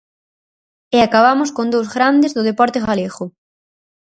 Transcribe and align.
E 0.95 0.97
acabamos 1.01 1.49
con 1.57 1.67
dous 1.73 1.87
grandes 1.95 2.31
do 2.37 2.45
deporte 2.49 2.79
galego. 2.87 3.23